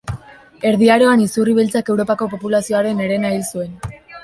Erdi 0.69 0.87
Aroan 0.93 1.21
izurri 1.25 1.53
beltzak 1.59 1.93
Europako 1.95 2.31
populazioaren 2.33 3.07
herena 3.07 3.35
hil 3.37 3.47
zuen. 3.55 3.81